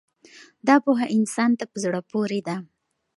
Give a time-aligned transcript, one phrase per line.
[0.67, 2.55] دا پوهه انسان ته په زړه پورې ده.